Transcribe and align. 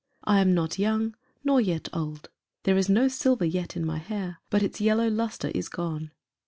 I 0.23 0.39
am 0.41 0.55
not 0.55 0.79
young 0.79 1.13
nor 1.43 1.61
yet 1.61 1.87
old. 1.93 2.31
There 2.63 2.75
is 2.75 2.89
no 2.89 3.07
silver 3.07 3.45
yet 3.45 3.77
in 3.77 3.85
my 3.85 3.99
hair, 3.99 4.39
but 4.49 4.63
its 4.63 4.81
yellow 4.81 5.09
lustre 5.09 5.49
is 5.53 5.69
gone. 5.69 6.09